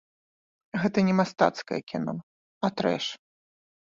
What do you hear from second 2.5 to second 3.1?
а трэш.